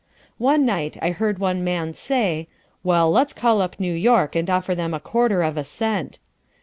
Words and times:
One 0.39 0.65
night 0.65 0.97
I 0.99 1.11
heard 1.11 1.37
one 1.37 1.63
man 1.63 1.93
say, 1.93 2.47
"Well, 2.83 3.11
let's 3.11 3.33
call 3.33 3.61
up 3.61 3.79
New 3.79 3.93
York 3.93 4.35
and 4.35 4.49
offer 4.49 4.73
them 4.73 4.95
a 4.95 4.99
quarter 4.99 5.43
of 5.43 5.57
a 5.57 5.63
cent." 5.63 6.17